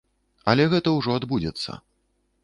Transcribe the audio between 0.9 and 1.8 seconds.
ўжо адбудзецца.